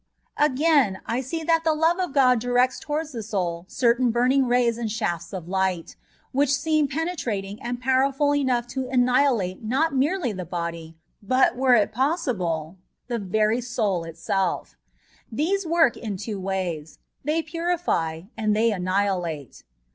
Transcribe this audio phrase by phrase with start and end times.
[0.39, 4.79] Again, I see that the love of God directs towards the soul certain buming rays
[4.79, 5.95] and shafts of light,
[6.31, 9.21] which seem penetrating and powerful enough to an 14 A TEEATISB ON PURGATOBY.
[9.21, 12.77] nihilate not merely the body, but, were it possible,
[13.09, 14.75] the very soul itself.
[15.31, 19.61] These work intwo ways; they pnrìfy, and they .annihilate.